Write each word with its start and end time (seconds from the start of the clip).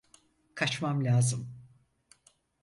Kaçmam 0.55 1.05
lazım. 1.05 1.49